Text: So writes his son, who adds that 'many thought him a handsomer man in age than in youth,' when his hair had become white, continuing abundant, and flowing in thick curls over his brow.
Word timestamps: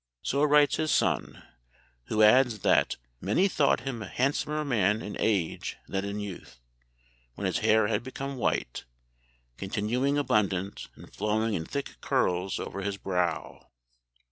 So 0.23 0.41
writes 0.43 0.77
his 0.77 0.89
son, 0.89 1.43
who 2.05 2.23
adds 2.23 2.61
that 2.61 2.95
'many 3.19 3.47
thought 3.47 3.81
him 3.81 4.01
a 4.01 4.07
handsomer 4.07 4.65
man 4.65 4.99
in 5.03 5.15
age 5.19 5.77
than 5.87 6.03
in 6.03 6.19
youth,' 6.19 6.59
when 7.35 7.45
his 7.45 7.59
hair 7.59 7.85
had 7.85 8.01
become 8.01 8.37
white, 8.37 8.85
continuing 9.57 10.17
abundant, 10.17 10.89
and 10.95 11.13
flowing 11.13 11.53
in 11.53 11.65
thick 11.65 11.97
curls 12.01 12.57
over 12.57 12.81
his 12.81 12.97
brow. 12.97 13.67